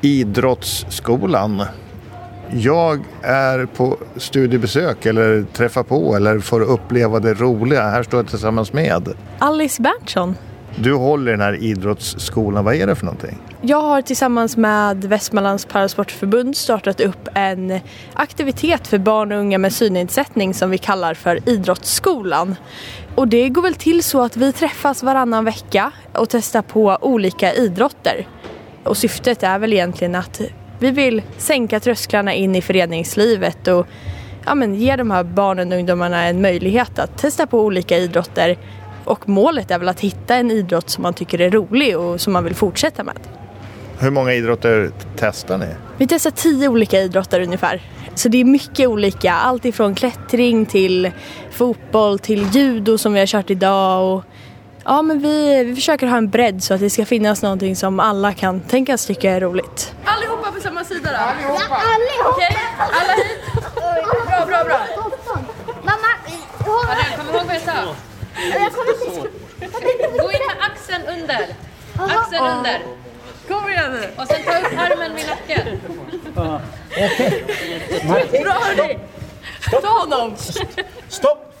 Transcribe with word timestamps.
Idrottsskolan. 0.00 1.62
Jag 2.52 3.04
är 3.22 3.66
på 3.66 3.96
studiebesök 4.16 5.06
eller 5.06 5.42
träffar 5.42 5.82
på 5.82 6.16
eller 6.16 6.38
får 6.38 6.60
uppleva 6.60 7.20
det 7.20 7.34
roliga. 7.34 7.82
Här 7.82 8.02
står 8.02 8.18
jag 8.18 8.28
tillsammans 8.28 8.72
med. 8.72 9.08
Alice 9.38 9.82
Berntsson. 9.82 10.34
Du 10.76 10.94
håller 10.94 11.32
i 11.32 11.34
den 11.34 11.40
här 11.40 11.62
idrottsskolan. 11.62 12.64
Vad 12.64 12.74
är 12.74 12.86
det 12.86 12.94
för 12.94 13.04
någonting? 13.04 13.38
Jag 13.60 13.80
har 13.80 14.02
tillsammans 14.02 14.56
med 14.56 15.04
Västmanlands 15.04 15.64
parasportförbund 15.64 16.56
startat 16.56 17.00
upp 17.00 17.28
en 17.34 17.80
aktivitet 18.14 18.86
för 18.86 18.98
barn 18.98 19.32
och 19.32 19.38
unga 19.38 19.58
med 19.58 19.72
synnedsättning 19.72 20.54
som 20.54 20.70
vi 20.70 20.78
kallar 20.78 21.14
för 21.14 21.48
Idrottsskolan. 21.48 22.56
Och 23.14 23.28
det 23.28 23.48
går 23.48 23.62
väl 23.62 23.74
till 23.74 24.02
så 24.02 24.22
att 24.22 24.36
vi 24.36 24.52
träffas 24.52 25.02
varannan 25.02 25.44
vecka 25.44 25.92
och 26.12 26.28
testar 26.28 26.62
på 26.62 26.98
olika 27.00 27.54
idrotter. 27.54 28.26
Och 28.84 28.96
syftet 28.96 29.42
är 29.42 29.58
väl 29.58 29.72
egentligen 29.72 30.14
att 30.14 30.40
vi 30.78 30.90
vill 30.90 31.22
sänka 31.38 31.80
trösklarna 31.80 32.34
in 32.34 32.56
i 32.56 32.62
föreningslivet 32.62 33.68
och 33.68 33.86
ja, 34.46 34.54
men 34.54 34.74
ge 34.74 34.96
de 34.96 35.10
här 35.10 35.24
barnen 35.24 35.72
och 35.72 35.78
ungdomarna 35.78 36.24
en 36.24 36.42
möjlighet 36.42 36.98
att 36.98 37.18
testa 37.18 37.46
på 37.46 37.60
olika 37.60 37.98
idrotter. 37.98 38.58
Och 39.04 39.28
målet 39.28 39.70
är 39.70 39.78
väl 39.78 39.88
att 39.88 40.00
hitta 40.00 40.34
en 40.34 40.50
idrott 40.50 40.90
som 40.90 41.02
man 41.02 41.14
tycker 41.14 41.40
är 41.40 41.50
rolig 41.50 41.98
och 41.98 42.20
som 42.20 42.32
man 42.32 42.44
vill 42.44 42.54
fortsätta 42.54 43.04
med. 43.04 43.16
Hur 43.98 44.10
många 44.10 44.34
idrotter 44.34 44.90
testar 45.16 45.58
ni? 45.58 45.66
Vi 45.98 46.06
testar 46.06 46.30
tio 46.30 46.68
olika 46.68 47.00
idrotter 47.00 47.40
ungefär. 47.40 47.82
Så 48.14 48.28
det 48.28 48.38
är 48.38 48.44
mycket 48.44 48.88
olika, 48.88 49.32
allt 49.32 49.64
ifrån 49.64 49.94
klättring 49.94 50.66
till 50.66 51.10
fotboll 51.50 52.18
till 52.18 52.46
judo 52.52 52.98
som 52.98 53.12
vi 53.12 53.18
har 53.18 53.26
kört 53.26 53.50
idag. 53.50 54.16
Och 54.16 54.24
ja, 54.84 55.02
men 55.02 55.18
vi, 55.22 55.64
vi 55.64 55.74
försöker 55.74 56.06
ha 56.06 56.16
en 56.16 56.28
bredd 56.30 56.62
så 56.62 56.74
att 56.74 56.80
det 56.80 56.90
ska 56.90 57.06
finnas 57.06 57.42
någonting 57.42 57.76
som 57.76 58.00
alla 58.00 58.32
kan 58.34 58.60
tänkas 58.60 59.06
tycka 59.06 59.30
är 59.30 59.40
roligt. 59.40 59.94
Allihopa 60.04 60.52
på 60.52 60.60
samma 60.60 60.84
sida 60.84 61.10
då? 61.10 61.16
Allihopa! 61.16 61.64
Ja, 61.68 61.76
allihopa! 61.76 62.30
Okej, 62.30 62.56
alla 62.78 63.12
hit. 63.12 63.38
Bra, 64.26 64.46
bra, 64.46 64.64
bra. 64.64 64.80
Mamma, 65.82 66.08
Adrian, 66.90 67.18
kom 67.18 67.34
ihåg 67.36 67.46
vad 67.46 67.54
jag 67.54 67.62
sa. 67.62 67.94
jag 68.52 68.72
kommer 68.72 69.06
inte... 69.06 70.22
Gå 70.22 70.32
in 70.32 70.38
med 70.48 70.56
axeln 70.70 71.02
under. 71.20 71.46
Axeln 72.18 72.46
under. 72.46 72.80
Kom 73.48 73.70
igen 73.70 73.92
nu. 73.92 74.08
Och 74.16 74.26
sen 74.28 74.42
ta 74.44 74.58
upp 74.58 74.78
armen 74.78 75.14
vid 75.14 75.26
nacken. 75.26 75.80
Bra 78.42 78.52
hörni. 78.52 78.98
Ta 79.70 79.88
honom. 80.00 80.36
Stopp! 81.08 81.54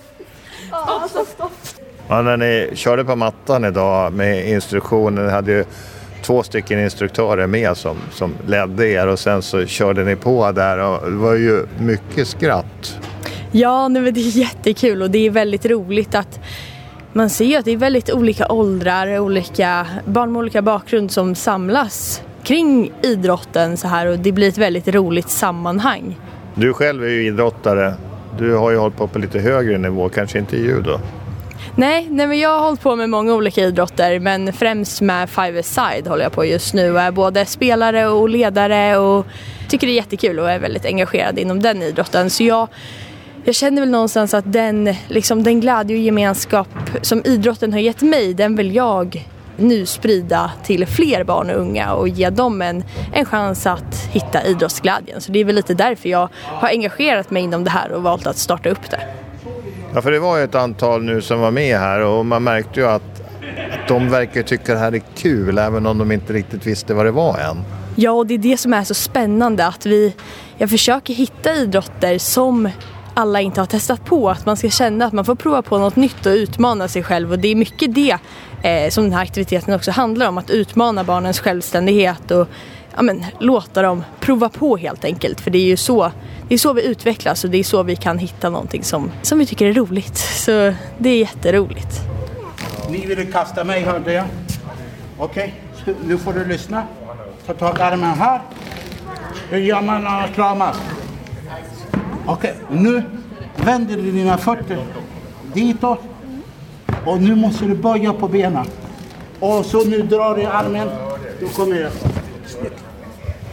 Ja, 2.12 2.22
när 2.22 2.36
ni 2.36 2.70
körde 2.74 3.04
på 3.04 3.16
mattan 3.16 3.64
idag 3.64 4.12
med 4.12 4.48
instruktioner, 4.48 5.22
ni 5.22 5.30
hade 5.30 5.52
ju 5.52 5.64
två 6.22 6.42
stycken 6.42 6.80
instruktörer 6.80 7.46
med 7.46 7.76
som, 7.76 7.96
som 8.12 8.34
ledde 8.46 8.88
er 8.88 9.06
och 9.06 9.18
sen 9.18 9.42
så 9.42 9.66
körde 9.66 10.04
ni 10.04 10.16
på 10.16 10.52
där 10.52 10.78
och 10.78 11.10
det 11.10 11.16
var 11.16 11.34
ju 11.34 11.66
mycket 11.78 12.28
skratt. 12.28 12.98
Ja, 13.52 13.88
nej, 13.88 14.02
men 14.02 14.14
det 14.14 14.20
är 14.20 14.38
jättekul 14.38 15.02
och 15.02 15.10
det 15.10 15.26
är 15.26 15.30
väldigt 15.30 15.66
roligt 15.66 16.14
att 16.14 16.40
man 17.12 17.30
ser 17.30 17.44
ju 17.44 17.56
att 17.56 17.64
det 17.64 17.70
är 17.70 17.76
väldigt 17.76 18.10
olika 18.12 18.48
åldrar, 18.48 19.18
olika 19.18 19.86
barn 20.04 20.32
med 20.32 20.40
olika 20.40 20.62
bakgrund 20.62 21.10
som 21.10 21.34
samlas 21.34 22.22
kring 22.42 22.92
idrotten 23.02 23.76
så 23.76 23.88
här 23.88 24.06
och 24.06 24.18
det 24.18 24.32
blir 24.32 24.48
ett 24.48 24.58
väldigt 24.58 24.88
roligt 24.88 25.30
sammanhang. 25.30 26.18
Du 26.54 26.72
själv 26.72 27.04
är 27.04 27.08
ju 27.08 27.26
idrottare. 27.26 27.94
Du 28.38 28.54
har 28.54 28.70
ju 28.70 28.76
hållit 28.76 28.96
på 28.96 29.06
på 29.06 29.18
lite 29.18 29.38
högre 29.38 29.78
nivå, 29.78 30.08
kanske 30.08 30.38
inte 30.38 30.56
i 30.56 30.62
judo. 30.62 30.98
Nej, 31.74 32.06
nej 32.10 32.26
men 32.26 32.38
jag 32.38 32.58
har 32.58 32.64
hållit 32.64 32.80
på 32.80 32.96
med 32.96 33.10
många 33.10 33.34
olika 33.34 33.60
idrotter 33.60 34.18
men 34.18 34.52
främst 34.52 35.00
med 35.00 35.30
Five 35.30 35.62
Side 35.62 36.06
håller 36.06 36.22
jag 36.22 36.32
på 36.32 36.44
just 36.44 36.74
nu 36.74 36.92
och 36.92 37.00
är 37.00 37.10
både 37.10 37.46
spelare 37.46 38.08
och 38.08 38.28
ledare 38.28 38.96
och 38.96 39.26
tycker 39.68 39.86
det 39.86 39.92
är 39.92 39.94
jättekul 39.94 40.38
och 40.38 40.50
är 40.50 40.58
väldigt 40.58 40.84
engagerad 40.84 41.38
inom 41.38 41.62
den 41.62 41.82
idrotten. 41.82 42.30
Så 42.30 42.44
jag, 42.44 42.68
jag 43.44 43.54
känner 43.54 43.82
väl 43.82 43.90
någonstans 43.90 44.34
att 44.34 44.52
den, 44.52 44.94
liksom, 45.08 45.42
den 45.42 45.60
glädje 45.60 45.96
och 45.96 46.02
gemenskap 46.02 46.68
som 47.02 47.22
idrotten 47.24 47.72
har 47.72 47.80
gett 47.80 48.02
mig 48.02 48.34
den 48.34 48.56
vill 48.56 48.74
jag 48.74 49.26
nu 49.56 49.86
sprida 49.86 50.50
till 50.64 50.86
fler 50.86 51.24
barn 51.24 51.50
och 51.50 51.60
unga 51.60 51.92
och 51.92 52.08
ge 52.08 52.30
dem 52.30 52.62
en, 52.62 52.84
en 53.12 53.24
chans 53.24 53.66
att 53.66 53.94
hitta 54.10 54.44
idrottsglädjen. 54.44 55.20
Så 55.20 55.32
det 55.32 55.38
är 55.38 55.44
väl 55.44 55.54
lite 55.54 55.74
därför 55.74 56.08
jag 56.08 56.28
har 56.44 56.68
engagerat 56.68 57.30
mig 57.30 57.42
inom 57.42 57.64
det 57.64 57.70
här 57.70 57.92
och 57.92 58.02
valt 58.02 58.26
att 58.26 58.36
starta 58.36 58.68
upp 58.68 58.90
det. 58.90 59.19
Ja, 59.94 60.02
för 60.02 60.10
det 60.10 60.18
var 60.18 60.38
ju 60.38 60.44
ett 60.44 60.54
antal 60.54 61.02
nu 61.02 61.22
som 61.22 61.40
var 61.40 61.50
med 61.50 61.78
här 61.78 62.00
och 62.00 62.26
man 62.26 62.42
märkte 62.42 62.80
ju 62.80 62.86
att, 62.86 63.20
att 63.72 63.88
de 63.88 64.10
verkar 64.10 64.42
tycka 64.42 64.72
det 64.72 64.78
här 64.78 64.94
är 64.94 65.02
kul 65.16 65.58
även 65.58 65.86
om 65.86 65.98
de 65.98 66.12
inte 66.12 66.32
riktigt 66.32 66.66
visste 66.66 66.94
vad 66.94 67.06
det 67.06 67.10
var 67.10 67.38
än. 67.38 67.56
Ja, 67.96 68.10
och 68.10 68.26
det 68.26 68.34
är 68.34 68.38
det 68.38 68.56
som 68.56 68.74
är 68.74 68.84
så 68.84 68.94
spännande 68.94 69.66
att 69.66 69.86
vi, 69.86 70.14
jag 70.58 70.70
försöker 70.70 71.14
hitta 71.14 71.54
idrotter 71.54 72.18
som 72.18 72.68
alla 73.14 73.40
inte 73.40 73.60
har 73.60 73.66
testat 73.66 74.04
på. 74.04 74.30
Att 74.30 74.46
man 74.46 74.56
ska 74.56 74.70
känna 74.70 75.04
att 75.04 75.12
man 75.12 75.24
får 75.24 75.34
prova 75.34 75.62
på 75.62 75.78
något 75.78 75.96
nytt 75.96 76.26
och 76.26 76.32
utmana 76.32 76.88
sig 76.88 77.02
själv 77.02 77.32
och 77.32 77.38
det 77.38 77.48
är 77.48 77.54
mycket 77.54 77.94
det 77.94 78.18
eh, 78.62 78.90
som 78.90 79.04
den 79.04 79.12
här 79.12 79.22
aktiviteten 79.22 79.74
också 79.74 79.90
handlar 79.90 80.28
om. 80.28 80.38
Att 80.38 80.50
utmana 80.50 81.04
barnens 81.04 81.40
självständighet 81.40 82.30
och 82.30 82.48
ja, 82.96 83.02
men, 83.02 83.24
låta 83.38 83.82
dem 83.82 84.04
prova 84.20 84.48
på 84.48 84.76
helt 84.76 85.04
enkelt. 85.04 85.40
För 85.40 85.50
det 85.50 85.58
är 85.58 85.66
ju 85.66 85.76
så, 85.76 86.12
det 86.48 86.54
är 86.54 86.58
så 86.58 86.72
vi 86.72 86.86
utvecklas 86.86 87.44
och 87.44 87.50
det 87.50 87.58
är 87.58 87.64
så 87.64 87.82
vi 87.82 87.96
kan 87.96 88.18
hitta 88.18 88.50
någonting 88.50 88.84
som, 88.84 89.10
som 89.22 89.38
vi 89.38 89.46
tycker 89.46 89.66
är 89.66 89.72
roligt. 89.72 90.16
Så 90.16 90.74
det 90.98 91.10
är 91.10 91.18
jätteroligt. 91.18 92.00
Ni 92.90 93.06
ville 93.06 93.24
kasta 93.24 93.64
mig 93.64 93.82
hörde 93.82 94.12
jag. 94.12 94.24
Okej, 95.18 95.54
okay. 95.82 95.94
nu 96.06 96.18
får 96.18 96.32
du 96.32 96.44
lyssna. 96.44 96.82
Ta 97.46 97.54
tag 97.54 97.78
i 97.78 97.82
armen 97.82 98.18
här. 98.18 98.40
Hur 99.50 99.58
gör 99.58 99.82
man 99.82 100.04
när 100.04 100.10
man 100.10 100.32
kramas? 100.34 100.76
Okej, 102.26 102.54
nu 102.70 103.02
vänder 103.56 103.96
du 103.96 104.12
dina 104.12 104.38
fötter 104.38 104.84
ditåt. 105.54 106.00
Och 107.06 107.22
nu 107.22 107.34
måste 107.34 107.64
du 107.64 107.74
böja 107.74 108.12
på 108.12 108.28
benen. 108.28 108.66
Och 109.40 109.66
så 109.66 109.84
nu 109.84 110.02
drar 110.02 110.34
du 110.34 110.42
i 110.42 110.46
armen. 110.46 110.88
Då 111.40 111.48
kommer 111.48 111.76
jag. 111.76 111.90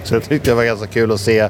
Så 0.07 0.15
jag 0.15 0.23
tyckte 0.23 0.49
det 0.51 0.55
var 0.55 0.63
ganska 0.63 0.87
kul 0.87 1.11
att 1.11 1.19
se, 1.19 1.49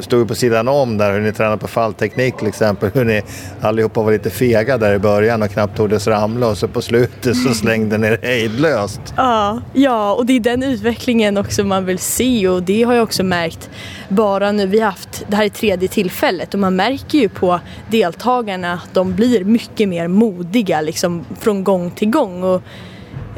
stod 0.00 0.28
på 0.28 0.34
sidan 0.34 0.68
om 0.68 0.98
där 0.98 1.12
hur 1.12 1.20
ni 1.20 1.32
tränade 1.32 1.56
på 1.56 1.68
fallteknik 1.68 2.36
till 2.36 2.46
exempel, 2.46 2.90
hur 2.94 3.04
ni 3.04 3.22
allihopa 3.60 4.02
var 4.02 4.12
lite 4.12 4.30
fega 4.30 4.78
där 4.78 4.94
i 4.94 4.98
början 4.98 5.42
och 5.42 5.50
knappt 5.50 5.76
tordes 5.76 6.06
ramla 6.06 6.48
och 6.48 6.58
så 6.58 6.68
på 6.68 6.82
slutet 6.82 7.36
så 7.36 7.54
slängde 7.54 7.98
ni 7.98 8.06
er 8.06 8.18
hejdlöst. 8.22 9.00
Ja, 9.16 9.60
ja, 9.72 10.14
och 10.14 10.26
det 10.26 10.32
är 10.32 10.40
den 10.40 10.62
utvecklingen 10.62 11.36
också 11.36 11.64
man 11.64 11.84
vill 11.84 11.98
se 11.98 12.48
och 12.48 12.62
det 12.62 12.82
har 12.82 12.94
jag 12.94 13.02
också 13.02 13.24
märkt 13.24 13.70
bara 14.08 14.52
nu. 14.52 14.66
Vi 14.66 14.80
har 14.80 14.90
haft, 14.90 15.24
det 15.28 15.36
här 15.36 15.44
är 15.44 15.48
tredje 15.48 15.88
tillfället 15.88 16.54
och 16.54 16.60
man 16.60 16.76
märker 16.76 17.18
ju 17.18 17.28
på 17.28 17.60
deltagarna 17.90 18.72
att 18.72 18.94
de 18.94 19.14
blir 19.14 19.44
mycket 19.44 19.88
mer 19.88 20.08
modiga 20.08 20.80
liksom 20.80 21.24
från 21.40 21.64
gång 21.64 21.90
till 21.90 22.10
gång. 22.10 22.42
Och, 22.42 22.62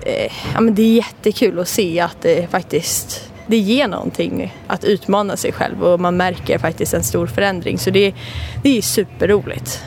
eh, 0.02 0.32
ja, 0.54 0.60
men 0.60 0.74
det 0.74 0.82
är 0.82 0.96
jättekul 0.96 1.58
att 1.58 1.68
se 1.68 2.00
att 2.00 2.16
det 2.22 2.50
faktiskt 2.50 3.27
det 3.48 3.56
ger 3.56 3.88
någonting 3.88 4.54
att 4.66 4.84
utmana 4.84 5.36
sig 5.36 5.52
själv 5.52 5.84
och 5.84 6.00
man 6.00 6.16
märker 6.16 6.58
faktiskt 6.58 6.94
en 6.94 7.04
stor 7.04 7.26
förändring. 7.26 7.78
Så 7.78 7.90
det, 7.90 8.14
det 8.62 8.78
är 8.78 8.82
superroligt. 8.82 9.84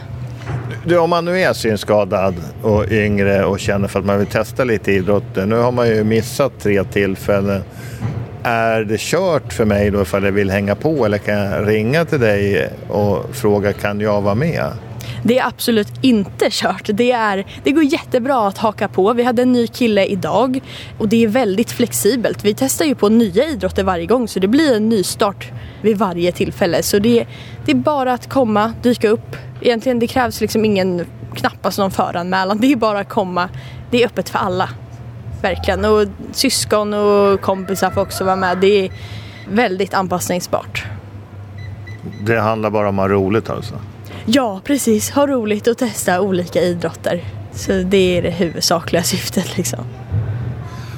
Du, 0.86 0.98
om 0.98 1.10
man 1.10 1.26
nu 1.26 1.40
är 1.40 1.54
synskadad 1.54 2.36
och 2.62 2.92
yngre 2.92 3.46
och 3.46 3.60
känner 3.60 3.88
för 3.88 4.00
att 4.00 4.06
man 4.06 4.18
vill 4.18 4.28
testa 4.28 4.64
lite 4.64 4.92
idrotter. 4.92 5.46
Nu 5.46 5.56
har 5.56 5.72
man 5.72 5.88
ju 5.88 6.04
missat 6.04 6.60
tre 6.60 6.84
tillfällen. 6.84 7.64
Är 8.44 8.84
det 8.84 9.00
kört 9.00 9.54
för 9.54 9.66
mig 9.66 9.92
då 9.92 10.02
ifall 10.02 10.24
jag 10.24 10.32
vill 10.32 10.52
hänga 10.52 10.76
på 10.76 11.06
eller 11.06 11.18
kan 11.18 11.38
jag 11.38 11.68
ringa 11.68 12.06
till 12.06 12.20
dig 12.20 12.70
och 12.90 13.36
fråga 13.36 13.74
kan 13.74 14.00
jag 14.00 14.22
vara 14.22 14.36
med? 14.36 14.72
Det 15.24 15.40
är 15.40 15.48
absolut 15.48 15.94
inte 16.02 16.48
kört. 16.52 16.90
Det, 16.94 17.12
är, 17.12 17.46
det 17.64 17.72
går 17.72 17.84
jättebra 17.84 18.48
att 18.48 18.58
haka 18.58 18.88
på. 18.88 19.14
Vi 19.14 19.24
hade 19.24 19.42
en 19.42 19.52
ny 19.52 19.68
kille 19.68 20.06
idag 20.06 20.62
och 20.98 21.08
det 21.08 21.24
är 21.24 21.28
väldigt 21.28 21.72
flexibelt. 21.72 22.46
Vi 22.46 22.54
testar 22.54 22.86
ju 22.86 22.96
på 22.96 23.10
nya 23.10 23.46
idrotter 23.46 23.84
varje 23.84 24.06
gång 24.06 24.28
så 24.28 24.40
det 24.40 24.48
blir 24.48 24.76
en 24.76 24.90
ny 24.90 25.04
start 25.04 25.52
vid 25.82 25.98
varje 25.98 26.32
tillfälle. 26.32 26.84
Så 26.84 27.00
det, 27.00 27.28
det 27.66 27.72
är 27.72 27.76
bara 27.76 28.14
att 28.14 28.30
komma, 28.30 28.74
dyka 28.82 29.10
upp. 29.10 29.36
Egentligen 29.62 30.00
det 30.00 30.08
krävs 30.08 30.42
liksom 30.42 30.66
ingen, 30.66 31.06
knappast 31.36 31.78
någon 31.78 31.92
föranmälan. 31.92 32.58
Det 32.62 32.72
är 32.72 32.76
bara 32.76 33.00
att 33.00 33.10
komma. 33.10 33.50
Det 33.92 34.04
är 34.04 34.08
öppet 34.08 34.30
för 34.30 34.40
alla. 34.40 34.70
Verkligen. 35.42 35.86
Och 35.86 36.08
syskon 36.32 36.94
och 36.94 37.42
kompisar 37.42 37.90
får 37.90 38.02
också 38.02 38.24
vara 38.24 38.36
med. 38.36 38.58
Det 38.58 38.86
är 38.86 38.92
väldigt 39.50 39.94
anpassningsbart. 39.94 40.86
Det 42.22 42.40
handlar 42.40 42.70
bara 42.70 42.90
om 42.90 43.00
att 43.00 43.10
ha 43.10 43.16
roligt 43.16 43.50
alltså? 43.50 43.76
Ja, 44.26 44.62
precis. 44.64 45.10
Ha 45.10 45.28
roligt 45.28 45.68
och 45.68 45.78
testa 45.78 46.22
olika 46.22 46.62
idrotter. 46.62 47.24
Så 47.54 47.72
det 47.72 48.18
är 48.18 48.22
det 48.22 48.30
huvudsakliga 48.30 49.04
syftet 49.14 49.58
liksom. 49.58 49.86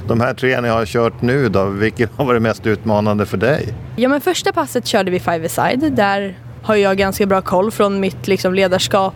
De 0.08 0.22
här 0.22 0.34
tre 0.34 0.62
ni 0.62 0.70
har 0.70 0.86
kört 0.86 1.22
nu 1.22 1.50
då, 1.50 1.66
vilken 1.66 2.10
har 2.16 2.26
varit 2.26 2.42
mest 2.42 2.68
utmanande 2.68 3.26
för 3.26 3.38
dig? 3.38 3.74
Ja, 3.96 4.10
men 4.10 4.22
första 4.22 4.54
passet 4.54 4.88
körde 4.88 5.12
vi 5.12 5.20
five 5.20 5.50
side 5.50 5.94
Där 5.94 6.38
har 6.64 6.76
jag 6.76 6.98
ganska 6.98 7.26
bra 7.26 7.42
koll 7.42 7.72
från 7.72 8.00
mitt 8.00 8.28
liksom, 8.28 8.54
ledarskap 8.54 9.14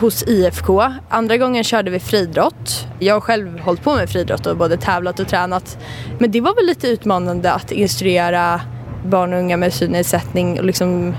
hos 0.00 0.22
IFK. 0.22 0.82
Andra 1.08 1.36
gången 1.36 1.64
körde 1.64 1.90
vi 1.90 2.00
friidrott. 2.00 2.86
Jag 2.98 3.14
har 3.14 3.20
själv 3.20 3.58
hållit 3.60 3.82
på 3.82 3.94
med 3.94 4.10
friidrott 4.10 4.46
och 4.46 4.56
både 4.56 4.76
tävlat 4.76 5.20
och 5.20 5.28
tränat. 5.28 5.78
Men 6.18 6.30
det 6.30 6.40
var 6.40 6.54
väl 6.54 6.66
lite 6.66 6.88
utmanande 6.88 7.52
att 7.52 7.72
instruera 7.72 8.60
barn 9.06 9.32
och 9.32 9.38
unga 9.38 9.56
med 9.56 9.72
synnedsättning 9.72 10.58
och 10.58 10.64
liksom 10.64 11.14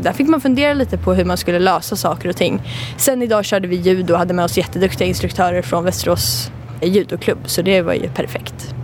där 0.00 0.12
fick 0.12 0.28
man 0.28 0.40
fundera 0.40 0.74
lite 0.74 0.98
på 0.98 1.14
hur 1.14 1.24
man 1.24 1.36
skulle 1.36 1.58
lösa 1.58 1.96
saker 1.96 2.28
och 2.28 2.36
ting. 2.36 2.62
Sen 2.96 3.22
idag 3.22 3.44
körde 3.44 3.68
vi 3.68 3.76
judo 3.76 4.12
och 4.12 4.18
hade 4.18 4.34
med 4.34 4.44
oss 4.44 4.58
jätteduktiga 4.58 5.08
instruktörer 5.08 5.62
från 5.62 5.84
Västerås 5.84 6.50
judoklubb 6.82 7.38
så 7.44 7.62
det 7.62 7.82
var 7.82 7.94
ju 7.94 8.08
perfekt. 8.08 8.74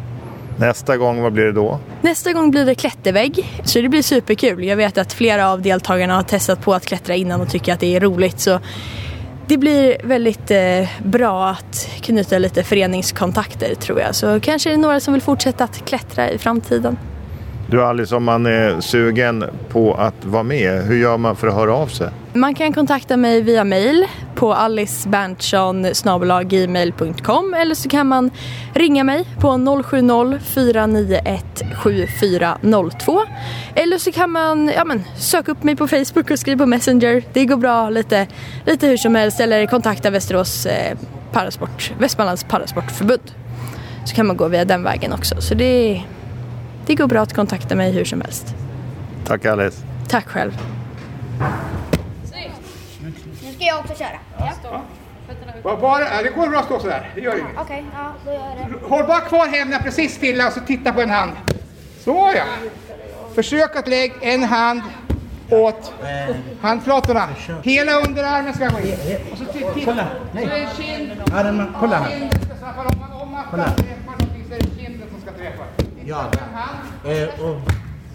Nästa 0.56 0.97
gång, 0.97 1.23
vad 1.23 1.32
blir 1.32 1.44
det 1.44 1.53
då? 1.53 1.79
Nästa 2.03 2.32
gång 2.32 2.50
blir 2.50 2.65
det 2.65 2.75
klättervägg, 2.75 3.61
så 3.65 3.81
det 3.81 3.88
blir 3.88 4.03
superkul. 4.03 4.65
Jag 4.65 4.76
vet 4.76 4.99
att 4.99 5.12
flera 5.12 5.50
av 5.50 5.62
deltagarna 5.62 6.17
har 6.17 6.23
testat 6.23 6.61
på 6.61 6.75
att 6.75 6.87
klättra 6.87 7.15
innan 7.15 7.41
och 7.41 7.50
tycker 7.50 7.73
att 7.73 7.81
det 7.81 7.97
är 7.97 8.00
roligt. 8.00 8.41
Så 8.41 8.61
det 9.47 9.56
blir 9.56 9.97
väldigt 10.05 10.50
eh, 10.50 10.88
bra 11.05 11.49
att 11.49 11.88
knyta 12.00 12.38
lite 12.38 12.62
föreningskontakter 12.62 13.75
tror 13.75 14.00
jag. 14.00 14.15
Så 14.15 14.41
kanske 14.41 14.70
är 14.70 14.70
det 14.70 14.81
några 14.81 15.00
som 15.00 15.15
vill 15.15 15.23
fortsätta 15.23 15.65
att 15.65 15.85
klättra 15.85 16.31
i 16.31 16.38
framtiden. 16.38 16.97
Du 17.66 17.82
Alice, 17.82 18.16
om 18.16 18.25
man 18.25 18.46
är 18.46 18.81
sugen 18.81 19.44
på 19.69 19.94
att 19.94 20.25
vara 20.25 20.43
med, 20.43 20.82
hur 20.82 20.96
gör 20.96 21.19
man 21.19 21.37
för 21.37 21.46
att 21.46 21.55
höra 21.55 21.75
av 21.75 21.87
sig? 21.87 22.08
Man 22.32 22.55
kan 22.55 22.72
kontakta 22.72 23.16
mig 23.16 23.43
via 23.43 23.64
mail 23.64 24.06
på 24.34 24.55
aliceberntsson.gmail.com 24.55 27.55
eller 27.55 27.75
så 27.75 27.88
kan 27.88 28.06
man 28.06 28.31
ringa 28.75 29.05
mig 29.05 29.25
på 29.40 29.49
070-491 29.49 31.40
7402 31.82 33.22
eller 33.75 33.99
så 33.99 34.12
kan 34.12 34.31
man 34.31 34.72
ja, 34.76 34.84
men, 34.84 35.05
söka 35.17 35.52
upp 35.52 35.62
mig 35.62 35.76
på 35.76 35.88
Facebook 35.88 36.31
och 36.31 36.38
skriva 36.38 36.58
på 36.58 36.67
Messenger. 36.67 37.22
Det 37.32 37.44
går 37.44 37.56
bra 37.56 37.90
lite, 37.90 38.26
lite 38.67 38.87
hur 38.87 38.96
som 38.96 39.14
helst 39.14 39.40
eller 39.40 39.67
kontakta 39.67 40.10
Västerås 40.10 40.67
eh, 40.67 40.99
parasport, 41.32 41.93
Västmanlands 41.99 42.44
parasportförbund. 42.44 43.32
Så 44.05 44.14
kan 44.14 44.26
man 44.26 44.37
gå 44.37 44.49
via 44.49 44.64
den 44.64 44.82
vägen 44.82 45.12
också. 45.12 45.40
Så 45.40 45.55
det, 45.55 46.02
det 46.86 46.94
går 46.94 47.06
bra 47.06 47.20
att 47.20 47.32
kontakta 47.32 47.75
mig 47.75 47.92
hur 47.92 48.04
som 48.04 48.20
helst. 48.20 48.54
Tack 49.26 49.44
Alice. 49.44 49.82
Tack 50.08 50.28
själv. 50.28 50.58
Nu 53.42 53.52
ska 53.52 53.64
jag 53.64 53.78
också 53.78 53.94
köra. 53.94 54.19
Ja. 54.38 54.82
Bara, 55.62 55.76
bara, 55.76 56.22
det 56.22 56.31
går 56.31 56.48
bra 56.48 56.58
att 56.58 56.64
stå 56.64 56.81
sådär, 56.81 57.10
det 57.14 57.20
gör 57.20 57.38
inget. 57.38 57.56
Okej, 57.58 57.84
ja, 57.94 58.12
då 58.25 58.32
gör 58.32 58.40
det. 58.40 58.88
Håll 58.88 59.06
bara 59.06 59.20
kvar 59.20 59.46
händerna 59.46 59.82
precis 59.82 60.14
stilla 60.14 60.46
och 60.46 60.52
så 60.52 60.60
titta 60.60 60.92
på 60.92 61.00
en 61.00 61.10
hand. 61.10 61.32
Så 62.00 62.32
ja. 62.36 62.44
Försök 63.34 63.76
att 63.76 63.88
lägga 63.88 64.14
en 64.20 64.42
hand 64.42 64.82
åt 65.50 65.92
handflatorna. 66.60 67.28
Hela 67.62 67.92
underarmen 68.00 68.54
ska 68.54 68.69
gå 68.69 68.78
in. 68.78 68.96
Och 69.32 69.38
så 69.38 69.44
titta. 69.44 69.70
Kolla, 69.84 70.06
nej. 70.32 70.69
Armen, 71.34 71.75
kolla 71.81 71.96
här. 71.96 72.31
Kolla. 73.50 73.64
träffar 73.64 74.12
någonting 74.12 74.44
så 74.48 74.54
är 74.54 74.58
det 74.58 74.82
kinden 74.82 75.08
som 75.10 75.20
ska 75.20 75.31
träffa. 75.31 75.64
Ja, 76.06 76.31
En 76.33 76.55
hand. 76.55 77.19
eh, 77.23 77.45
och, 77.45 77.61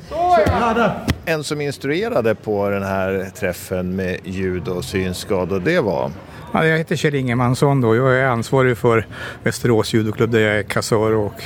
Så 0.10 0.38
ja. 0.46 0.92
En 1.26 1.44
som 1.44 1.62
instruerade 1.62 2.36
på 2.36 2.70
den 2.70 2.84
här 2.84 3.30
träffen 3.36 3.96
med 3.96 4.18
ljud 4.24 4.68
och 4.68 4.86
synskador, 4.86 5.60
det 5.60 5.80
var? 5.82 6.12
Ja, 6.54 6.66
jag 6.66 6.78
heter 6.78 6.96
Kjell 6.96 7.16
Ingemansson 7.16 7.82
då. 7.82 7.96
Jag 7.96 8.16
är 8.18 8.26
ansvarig 8.26 8.78
för 8.78 9.06
Västerås 9.44 9.94
judoklubb 9.94 10.32
där 10.32 10.40
jag 10.40 10.58
är 10.60 10.64
kassör 10.64 11.14
och 11.14 11.44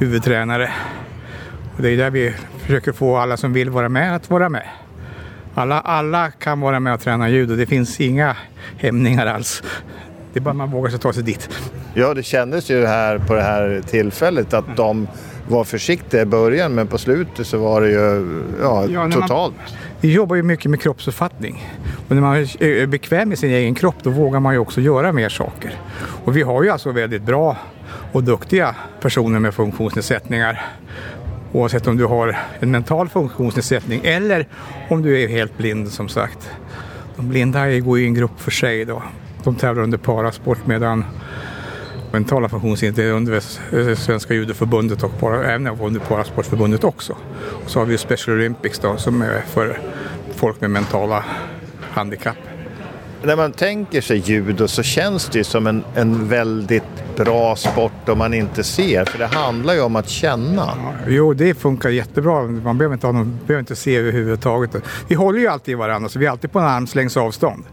huvudtränare. 0.00 0.70
Och 1.76 1.82
det 1.82 1.90
är 1.90 1.96
där 1.96 2.10
vi 2.10 2.34
försöker 2.58 2.92
få 2.92 3.16
alla 3.16 3.36
som 3.36 3.52
vill 3.52 3.70
vara 3.70 3.88
med 3.88 4.16
att 4.16 4.30
vara 4.30 4.48
med. 4.48 4.68
Alla, 5.54 5.80
alla 5.80 6.30
kan 6.30 6.60
vara 6.60 6.80
med 6.80 6.94
och 6.94 7.00
träna 7.00 7.28
judo. 7.28 7.56
Det 7.56 7.66
finns 7.66 8.00
inga 8.00 8.36
hämningar 8.78 9.26
alls. 9.26 9.62
Det 10.32 10.38
är 10.38 10.42
bara 10.42 10.54
man 10.54 10.70
vågar 10.70 10.90
sig 10.90 10.98
ta 10.98 11.12
sig 11.12 11.22
dit. 11.22 11.48
Ja, 11.94 12.14
det 12.14 12.22
kändes 12.22 12.70
ju 12.70 12.86
här 12.86 13.18
på 13.18 13.34
det 13.34 13.42
här 13.42 13.82
tillfället 13.86 14.54
att 14.54 14.76
de 14.76 15.08
var 15.50 15.64
försiktiga 15.64 16.22
i 16.22 16.24
början 16.24 16.74
men 16.74 16.86
på 16.86 16.98
slutet 16.98 17.46
så 17.46 17.58
var 17.58 17.80
det 17.80 17.88
ju 17.90 17.96
ja, 18.62 18.82
Ja, 18.82 18.86
när 18.88 18.98
man- 18.98 19.12
totalt. 19.12 19.54
Vi 20.00 20.12
jobbar 20.12 20.36
ju 20.36 20.42
mycket 20.42 20.70
med 20.70 20.80
kroppsuppfattning. 20.80 21.68
Och 22.08 22.14
när 22.14 22.22
man 22.22 22.36
är 22.36 22.86
bekväm 22.86 23.28
med 23.28 23.38
sin 23.38 23.50
egen 23.50 23.74
kropp 23.74 23.94
då 24.02 24.10
vågar 24.10 24.40
man 24.40 24.52
ju 24.54 24.58
också 24.58 24.80
göra 24.80 25.12
mer 25.12 25.28
saker. 25.28 25.74
Och 26.24 26.36
vi 26.36 26.42
har 26.42 26.62
ju 26.62 26.70
alltså 26.70 26.90
väldigt 26.92 27.22
bra 27.22 27.56
och 28.12 28.24
duktiga 28.24 28.74
personer 29.00 29.38
med 29.38 29.54
funktionsnedsättningar. 29.54 30.66
Oavsett 31.52 31.86
om 31.86 31.96
du 31.96 32.04
har 32.04 32.38
en 32.60 32.70
mental 32.70 33.08
funktionsnedsättning 33.08 34.00
eller 34.04 34.48
om 34.88 35.02
du 35.02 35.20
är 35.22 35.28
helt 35.28 35.58
blind 35.58 35.88
som 35.88 36.08
sagt. 36.08 36.50
De 37.16 37.28
blinda 37.28 37.78
går 37.78 37.98
ju 37.98 38.04
i 38.04 38.06
en 38.06 38.14
grupp 38.14 38.40
för 38.40 38.50
sig 38.50 38.84
då. 38.84 39.02
De 39.44 39.54
tävlar 39.54 39.82
under 39.82 39.98
parasport 39.98 40.58
medan 40.66 41.04
mentala 42.12 42.48
funktionshinder 42.48 43.12
under 43.12 43.40
Svenska 43.94 44.34
judoförbundet 44.34 45.02
och 45.02 45.20
para, 45.20 45.52
även 45.52 45.66
under 45.66 46.00
Parasportförbundet 46.00 46.84
också. 46.84 47.16
Och 47.64 47.70
så 47.70 47.78
har 47.78 47.86
vi 47.86 47.98
Special 47.98 48.36
Olympics 48.36 48.78
då, 48.78 48.96
som 48.96 49.22
är 49.22 49.40
för 49.40 49.80
folk 50.34 50.60
med 50.60 50.70
mentala 50.70 51.24
handikapp. 51.90 52.36
När 53.22 53.36
man 53.36 53.52
tänker 53.52 54.00
sig 54.00 54.18
judo 54.18 54.68
så 54.68 54.82
känns 54.82 55.28
det 55.28 55.38
ju 55.38 55.44
som 55.44 55.66
en, 55.66 55.84
en 55.94 56.28
väldigt 56.28 57.16
bra 57.16 57.56
sport 57.56 58.08
om 58.08 58.18
man 58.18 58.34
inte 58.34 58.64
ser. 58.64 59.04
För 59.04 59.18
det 59.18 59.26
handlar 59.26 59.74
ju 59.74 59.80
om 59.80 59.96
att 59.96 60.08
känna. 60.08 60.68
Jo, 61.08 61.34
det 61.34 61.54
funkar 61.54 61.90
jättebra. 61.90 62.42
Man 62.42 62.78
behöver 62.78 62.94
inte, 62.94 63.06
ha 63.06 63.12
någon, 63.12 63.38
behöver 63.46 63.60
inte 63.60 63.76
se 63.76 63.96
överhuvudtaget. 63.96 64.76
Vi 65.08 65.14
håller 65.14 65.38
ju 65.38 65.46
alltid 65.46 65.72
i 65.72 65.74
varandra, 65.74 66.08
så 66.08 66.18
vi 66.18 66.26
är 66.26 66.30
alltid 66.30 66.52
på 66.52 66.58
en 66.58 66.64
armslängds 66.64 67.16
avstånd. 67.16 67.64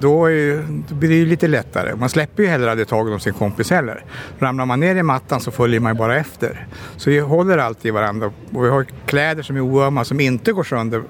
Då, 0.00 0.30
är, 0.30 0.66
då 0.88 0.94
blir 0.94 1.08
det 1.08 1.14
ju 1.14 1.26
lite 1.26 1.48
lättare. 1.48 1.94
Man 1.96 2.08
släpper 2.08 2.42
ju 2.42 2.48
hellre 2.48 2.70
aldrig 2.70 2.88
taget 2.88 3.12
om 3.12 3.20
sin 3.20 3.32
kompis 3.32 3.70
heller. 3.70 4.04
Ramlar 4.38 4.66
man 4.66 4.80
ner 4.80 4.96
i 4.96 5.02
mattan 5.02 5.40
så 5.40 5.50
följer 5.50 5.80
man 5.80 5.92
ju 5.92 5.98
bara 5.98 6.16
efter. 6.16 6.66
Så 6.96 7.10
vi 7.10 7.18
håller 7.18 7.58
alltid 7.58 7.92
varandra. 7.92 8.32
Och 8.52 8.64
vi 8.64 8.68
har 8.68 8.86
kläder 9.06 9.42
som 9.42 9.56
är 9.56 9.60
oömma 9.60 10.04
som 10.04 10.20
inte 10.20 10.52
går 10.52 10.64
sönder 10.64 11.02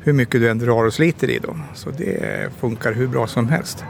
hur 0.00 0.12
mycket 0.12 0.40
du 0.40 0.50
än 0.50 0.58
drar 0.58 0.84
och 0.84 0.94
sliter 0.94 1.30
i 1.30 1.38
dem. 1.38 1.62
Så 1.74 1.90
det 1.90 2.50
funkar 2.60 2.92
hur 2.92 3.06
bra 3.06 3.26
som 3.26 3.48
helst. 3.48 3.84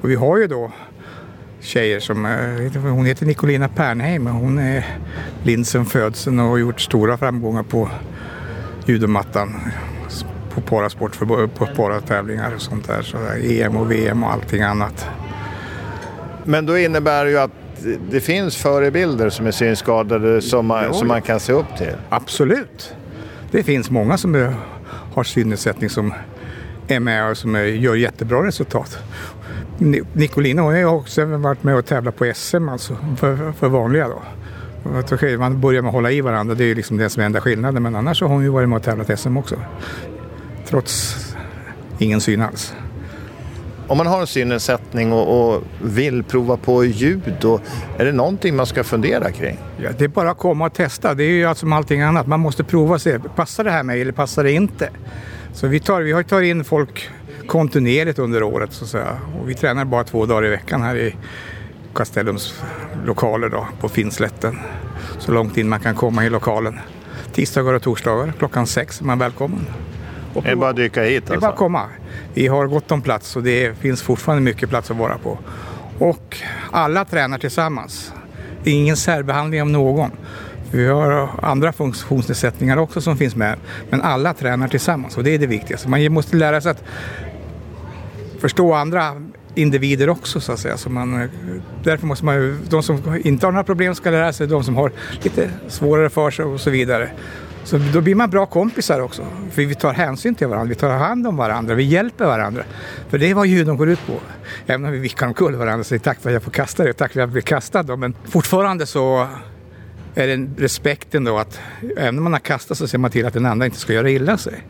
Och 0.00 0.10
vi 0.10 0.14
har 0.14 0.38
ju 0.38 0.46
då 0.46 0.72
tjejer 1.60 2.00
som, 2.00 2.26
eh, 2.26 2.82
hon 2.82 3.06
heter 3.06 3.26
Nicolina 3.26 3.68
Pernheim 3.68 4.26
och 4.26 4.32
hon 4.32 4.58
är 4.58 4.86
Linsen 5.42 5.84
sedan 5.84 5.86
födseln 5.86 6.40
och 6.40 6.46
har 6.46 6.58
gjort 6.58 6.80
stora 6.80 7.18
framgångar 7.18 7.62
på 7.62 7.90
judomattan 8.86 9.60
på 10.54 10.60
parasport, 10.60 11.18
på 11.54 11.66
paratävlingar 11.76 12.54
och 12.54 12.62
sånt 12.62 12.86
där. 12.86 13.02
Så 13.02 13.16
där, 13.16 13.60
EM 13.62 13.76
och 13.76 13.90
VM 13.90 14.24
och 14.24 14.32
allting 14.32 14.62
annat. 14.62 15.06
Men 16.44 16.66
då 16.66 16.78
innebär 16.78 17.24
det 17.24 17.30
ju 17.30 17.38
att 17.38 17.50
det 18.10 18.20
finns 18.20 18.56
förebilder 18.56 19.30
som 19.30 19.46
är 19.46 19.50
synskadade 19.50 20.42
som 20.42 20.66
man, 20.66 20.94
som 20.94 21.08
man 21.08 21.22
kan 21.22 21.40
se 21.40 21.52
upp 21.52 21.76
till. 21.78 21.96
Absolut. 22.08 22.94
Det 23.50 23.62
finns 23.62 23.90
många 23.90 24.18
som 24.18 24.34
är, 24.34 24.54
har 25.14 25.24
synnedsättning 25.24 25.90
som 25.90 26.14
är 26.88 27.00
med 27.00 27.30
och 27.30 27.36
som 27.36 27.54
är, 27.54 27.62
gör 27.62 27.94
jättebra 27.94 28.46
resultat. 28.46 28.98
Ni- 29.78 30.02
Nicolina 30.12 30.62
hon 30.62 30.74
har 30.74 30.84
också 30.94 31.24
varit 31.24 31.62
med 31.62 31.76
och 31.76 31.86
tävlat 31.86 32.16
på 32.16 32.32
SM 32.34 32.68
alltså, 32.68 32.96
för, 33.16 33.52
för 33.52 33.68
vanliga 33.68 34.08
då. 34.08 34.22
Man 35.38 35.60
börjar 35.60 35.82
med 35.82 35.88
att 35.88 35.94
hålla 35.94 36.10
i 36.10 36.20
varandra, 36.20 36.54
det 36.54 36.64
är 36.64 36.68
ju 36.68 36.74
liksom 36.74 36.96
det 36.96 37.10
som 37.10 37.22
är 37.22 37.26
enda 37.26 37.40
skillnaden. 37.40 37.82
Men 37.82 37.96
annars 37.96 38.18
så 38.18 38.24
har 38.26 38.34
hon 38.34 38.42
ju 38.42 38.48
varit 38.48 38.68
med 38.68 38.76
och 38.76 38.82
tävlat 38.82 39.20
SM 39.20 39.36
också. 39.36 39.56
Trots 40.66 41.16
ingen 41.98 42.20
syn 42.20 42.42
alls. 42.42 42.74
Om 43.86 43.98
man 43.98 44.06
har 44.06 44.20
en 44.20 44.26
synnedsättning 44.26 45.12
och, 45.12 45.54
och 45.54 45.62
vill 45.82 46.22
prova 46.24 46.56
på 46.56 46.84
judo, 46.84 47.60
är 47.98 48.04
det 48.04 48.12
någonting 48.12 48.56
man 48.56 48.66
ska 48.66 48.84
fundera 48.84 49.32
kring? 49.32 49.58
Ja, 49.76 49.90
det 49.98 50.04
är 50.04 50.08
bara 50.08 50.30
att 50.30 50.38
komma 50.38 50.66
och 50.66 50.72
testa. 50.72 51.14
Det 51.14 51.24
är 51.24 51.30
ju 51.30 51.44
alltså 51.44 51.60
som 51.60 51.72
allting 51.72 52.00
annat. 52.00 52.26
Man 52.26 52.40
måste 52.40 52.64
prova 52.64 52.94
och 52.94 53.02
se. 53.02 53.18
Passar 53.18 53.64
det 53.64 53.70
här 53.70 53.82
mig 53.82 54.00
eller 54.00 54.12
passar 54.12 54.44
det 54.44 54.52
inte? 54.52 54.90
Så 55.52 55.66
vi 55.66 55.80
tar, 55.80 56.00
vi 56.02 56.24
tar 56.24 56.42
in 56.42 56.64
folk 56.64 57.10
kontinuerligt 57.46 58.18
under 58.18 58.42
året 58.42 58.72
så 58.72 58.84
att 58.84 58.90
säga. 58.90 59.18
Och 59.40 59.50
vi 59.50 59.54
tränar 59.54 59.84
bara 59.84 60.04
två 60.04 60.26
dagar 60.26 60.46
i 60.46 60.50
veckan 60.50 60.82
här 60.82 60.96
i 60.96 61.16
Castellums 61.94 62.62
lokaler 63.06 63.48
då, 63.48 63.66
på 63.80 63.88
Finnslätten. 63.88 64.58
Så 65.18 65.32
långt 65.32 65.56
in 65.56 65.68
man 65.68 65.80
kan 65.80 65.94
komma 65.94 66.24
i 66.24 66.30
lokalen. 66.30 66.80
Tisdagar 67.32 67.74
och 67.74 67.82
torsdagar 67.82 68.32
klockan 68.38 68.66
sex 68.66 69.00
är 69.00 69.04
man 69.04 69.18
välkommen. 69.18 69.66
Och 70.34 70.46
Är 70.46 70.50
det 70.50 70.56
bara 70.56 70.70
att 70.70 70.76
dyka 70.76 71.02
hit 71.02 71.26
det 71.26 71.34
är 71.34 71.36
bara 71.36 71.38
att 71.38 71.44
alltså? 71.44 71.58
komma. 71.58 71.82
Vi 72.34 72.46
har 72.46 72.66
gott 72.66 72.90
om 72.92 73.02
plats 73.02 73.36
och 73.36 73.42
det 73.42 73.78
finns 73.78 74.02
fortfarande 74.02 74.42
mycket 74.42 74.68
plats 74.68 74.90
att 74.90 74.96
vara 74.96 75.18
på. 75.18 75.38
Och 75.98 76.36
alla 76.70 77.04
tränar 77.04 77.38
tillsammans. 77.38 78.12
Det 78.64 78.70
är 78.70 78.74
ingen 78.74 78.96
särbehandling 78.96 79.60
av 79.62 79.70
någon. 79.70 80.10
Vi 80.70 80.86
har 80.86 81.28
andra 81.42 81.72
funktionsnedsättningar 81.72 82.76
också 82.76 83.00
som 83.00 83.16
finns 83.16 83.36
med. 83.36 83.56
Men 83.90 84.00
alla 84.02 84.34
tränar 84.34 84.68
tillsammans 84.68 85.16
och 85.16 85.24
det 85.24 85.30
är 85.34 85.38
det 85.38 85.46
viktigaste. 85.46 85.88
Man 85.88 86.12
måste 86.12 86.36
lära 86.36 86.60
sig 86.60 86.70
att 86.70 86.84
förstå 88.40 88.72
andra 88.74 89.22
individer 89.54 90.08
också 90.08 90.40
så 90.40 90.52
att 90.52 90.58
säga. 90.58 90.76
Så 90.76 90.90
man, 90.90 91.28
därför 91.84 92.06
måste 92.06 92.24
man 92.24 92.34
ju- 92.34 92.58
de 92.68 92.82
som 92.82 93.20
inte 93.24 93.46
har 93.46 93.52
några 93.52 93.64
problem 93.64 93.94
ska 93.94 94.10
lära 94.10 94.32
sig, 94.32 94.46
de 94.46 94.64
som 94.64 94.76
har 94.76 94.92
lite 95.22 95.50
svårare 95.68 96.10
för 96.10 96.30
sig 96.30 96.44
och 96.44 96.60
så 96.60 96.70
vidare. 96.70 97.10
Så 97.64 97.78
då 97.92 98.00
blir 98.00 98.14
man 98.14 98.30
bra 98.30 98.46
kompisar 98.46 99.00
också. 99.00 99.26
För 99.50 99.62
vi 99.62 99.74
tar 99.74 99.92
hänsyn 99.92 100.34
till 100.34 100.46
varandra, 100.46 100.68
vi 100.68 100.74
tar 100.74 100.90
hand 100.90 101.26
om 101.26 101.36
varandra, 101.36 101.74
vi 101.74 101.82
hjälper 101.84 102.24
varandra. 102.24 102.62
För 103.08 103.18
det 103.18 103.30
är 103.30 103.34
vad 103.34 103.46
judon 103.46 103.76
går 103.76 103.88
ut 103.88 104.06
på. 104.06 104.12
Även 104.66 104.84
om 104.84 104.92
vi 104.92 104.98
vickar 104.98 105.26
omkull 105.26 105.54
varandra 105.54 105.80
och 105.80 105.86
säger 105.86 106.00
tack 106.00 106.20
för 106.20 106.30
att 106.30 106.34
jag 106.34 106.42
får 106.42 106.50
kasta 106.50 106.84
det, 106.84 106.92
tack 106.92 107.12
för 107.12 107.20
att 107.20 107.22
jag 107.22 107.28
blir 107.30 107.42
kastad. 107.42 107.82
Då. 107.82 107.96
Men 107.96 108.14
fortfarande 108.24 108.86
så 108.86 109.28
är 110.14 110.26
det 110.26 110.62
respekten 110.62 111.24
då 111.24 111.38
att 111.38 111.60
även 111.96 112.18
om 112.18 112.24
man 112.24 112.32
har 112.32 112.40
kastat 112.40 112.78
så 112.78 112.86
ser 112.88 112.98
man 112.98 113.10
till 113.10 113.26
att 113.26 113.34
den 113.34 113.46
andra 113.46 113.66
inte 113.66 113.78
ska 113.78 113.92
göra 113.92 114.10
illa 114.10 114.36
sig. 114.36 114.66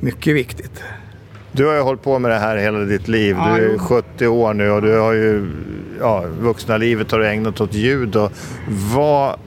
Mycket 0.00 0.34
viktigt. 0.34 0.82
Du 1.52 1.66
har 1.66 1.74
ju 1.74 1.80
hållit 1.80 2.02
på 2.02 2.18
med 2.18 2.30
det 2.30 2.38
här 2.38 2.56
hela 2.56 2.78
ditt 2.78 3.08
liv. 3.08 3.36
Ja, 3.38 3.56
Du 3.56 3.64
är 3.64 3.72
jo. 3.72 3.78
70 3.78 4.26
år 4.26 4.54
nu 4.54 4.70
och 4.70 4.82
du 4.82 4.98
har 4.98 5.12
ju 5.12 5.50
ja, 6.00 6.24
vuxna 6.40 6.76
livet 6.76 7.10
har 7.10 7.18
du 7.18 7.28
ägnat 7.28 7.60
åt 7.60 7.74
judo. 7.74 8.30
Vad 8.94 9.38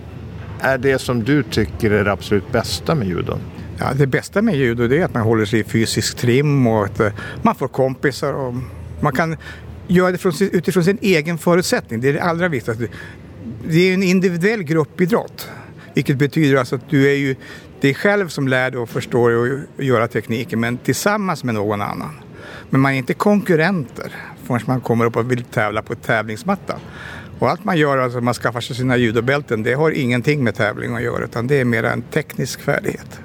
är 0.61 0.77
det 0.77 0.99
som 0.99 1.23
du 1.23 1.43
tycker 1.43 1.91
är 1.91 2.03
det 2.03 2.11
absolut 2.11 2.51
bästa 2.51 2.95
med 2.95 3.07
judon? 3.07 3.39
Ja, 3.77 3.93
det 3.93 4.07
bästa 4.07 4.41
med 4.41 4.55
judo 4.55 4.93
är 4.93 5.05
att 5.05 5.13
man 5.13 5.23
håller 5.23 5.45
sig 5.45 5.59
i 5.59 5.63
fysisk 5.63 6.17
trim 6.17 6.67
och 6.67 6.85
att 6.85 6.99
eh, 6.99 7.11
man 7.41 7.55
får 7.55 7.67
kompisar. 7.67 8.33
Och 8.33 8.53
man 8.99 9.13
kan 9.13 9.37
göra 9.87 10.11
det 10.11 10.41
utifrån 10.41 10.83
sin 10.83 10.97
egen 11.01 11.37
förutsättning. 11.37 12.01
Det 12.01 12.09
är 12.09 12.13
det 12.13 12.23
allra 12.23 12.47
viktigaste. 12.47 12.87
Det 13.67 13.75
är 13.75 13.87
ju 13.87 13.93
en 13.93 14.03
individuell 14.03 14.63
gruppidrott. 14.63 15.49
Vilket 15.93 16.17
betyder 16.17 16.57
alltså 16.57 16.75
att 16.75 16.89
du 16.89 17.09
är 17.09 17.15
ju 17.15 17.35
dig 17.81 17.93
själv 17.93 18.27
som 18.27 18.47
lär 18.47 18.71
dig 18.71 18.79
och 18.79 18.89
förstår 18.89 19.31
och 19.31 19.83
göra 19.83 20.07
tekniken 20.07 20.59
men 20.59 20.77
tillsammans 20.77 21.43
med 21.43 21.55
någon 21.55 21.81
annan. 21.81 22.19
Men 22.69 22.81
man 22.81 22.93
är 22.93 22.97
inte 22.97 23.13
konkurrenter 23.13 24.11
förrän 24.43 24.61
man 24.65 24.81
kommer 24.81 25.05
upp 25.05 25.15
och 25.15 25.31
vill 25.31 25.43
tävla 25.43 25.81
på 25.81 25.95
tävlingsmattan. 25.95 26.79
Och 27.41 27.49
allt 27.49 27.63
man 27.63 27.77
gör, 27.77 27.97
alltså 27.97 28.21
man 28.21 28.33
skaffar 28.33 28.61
sig 28.61 28.75
sina 28.75 28.97
judobälten, 28.97 29.63
det 29.63 29.73
har 29.73 29.91
ingenting 29.91 30.43
med 30.43 30.55
tävling 30.55 30.95
att 30.95 31.01
göra 31.01 31.23
utan 31.23 31.47
det 31.47 31.59
är 31.59 31.65
mer 31.65 31.83
en 31.83 32.01
teknisk 32.01 32.61
färdighet. 32.61 33.19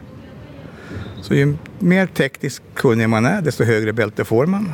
Så 1.23 1.35
ju 1.35 1.57
mer 1.79 2.07
tekniskt 2.07 2.63
kunnig 2.75 3.09
man 3.09 3.27
är, 3.27 3.43
desto 3.43 3.65
högre 3.65 3.93
bälte 3.93 4.25
får 4.25 4.47
man. 4.47 4.73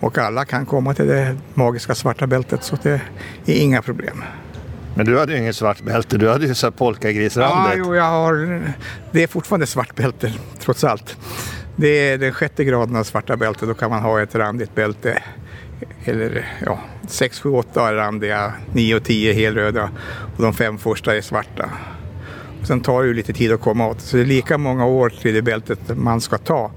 Och 0.00 0.18
alla 0.18 0.44
kan 0.44 0.66
komma 0.66 0.94
till 0.94 1.06
det 1.06 1.36
magiska 1.54 1.94
svarta 1.94 2.26
bältet 2.26 2.64
så 2.64 2.76
det 2.82 3.00
är 3.46 3.54
inga 3.54 3.82
problem. 3.82 4.24
Men 4.94 5.06
du 5.06 5.18
hade 5.18 5.32
ju 5.32 5.38
ingen 5.38 5.54
svart 5.54 5.82
bälte, 5.82 6.18
du 6.18 6.28
hade 6.28 6.46
ju 6.46 6.54
så 6.54 6.66
här 6.66 6.72
Ja, 6.72 6.78
polkagrisrandet. 6.78 7.74
jo, 7.78 7.94
jag 7.94 8.04
har, 8.04 8.62
det 9.12 9.22
är 9.22 9.26
fortfarande 9.26 9.66
svart 9.66 9.94
bälte 9.94 10.32
trots 10.58 10.84
allt. 10.84 11.16
Det 11.76 11.88
är 11.88 12.18
den 12.18 12.32
sjätte 12.32 12.64
graden 12.64 12.96
av 12.96 13.04
svarta 13.04 13.36
bälte, 13.36 13.66
då 13.66 13.74
kan 13.74 13.90
man 13.90 14.02
ha 14.02 14.22
ett 14.22 14.34
randigt 14.34 14.74
bälte. 14.74 15.22
Eller 16.04 16.46
ja, 16.66 16.78
6, 17.08 17.40
7, 17.40 17.50
8 17.50 17.88
är 17.88 17.94
randiga, 17.94 18.52
9 18.72 18.94
och 18.94 19.04
10 19.04 19.32
helröda 19.32 19.90
och 20.36 20.42
de 20.42 20.54
fem 20.54 20.78
första 20.78 21.16
är 21.16 21.20
svarta. 21.20 21.70
Och 22.60 22.66
sen 22.66 22.80
tar 22.80 23.02
det 23.02 23.08
ju 23.08 23.14
lite 23.14 23.32
tid 23.32 23.52
att 23.52 23.60
komma 23.60 23.86
åt. 23.86 24.00
Så 24.00 24.16
det 24.16 24.22
är 24.22 24.26
lika 24.26 24.58
många 24.58 24.86
år 24.86 25.10
till 25.10 25.34
det 25.34 25.42
bältet 25.42 25.78
man 25.96 26.20
ska 26.20 26.38
ta 26.38 26.70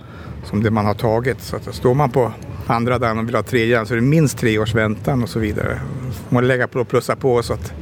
som 0.44 0.64
det 0.64 0.72
man 0.72 0.86
har 0.86 0.94
tagit. 0.94 1.42
Så 1.42 1.56
att 1.56 1.76
står 1.76 1.94
man 1.94 2.10
på 2.10 2.32
andra 2.68 3.00
dagen 3.00 3.20
och 3.20 3.28
vill 3.28 3.36
ha 3.36 3.44
tredje 3.44 3.86
så 3.86 3.94
är 3.94 3.96
det 3.96 4.02
minst 4.02 4.38
tre 4.38 4.60
års 4.60 4.76
väntan 4.76 5.24
och 5.24 5.30
så 5.30 5.40
vidare. 5.40 5.80
Man 6.02 6.12
får 6.12 6.34
man 6.36 6.48
lägga 6.48 6.68
på 6.68 6.80
och 6.80 6.88
plussa 6.88 7.16
på 7.16 7.44
så 7.44 7.54
att 7.54 7.74